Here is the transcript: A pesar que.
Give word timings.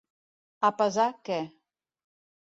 A 0.69 0.69
pesar 0.79 1.05
que. 1.27 1.37